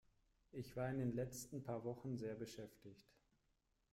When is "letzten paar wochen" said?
1.13-2.17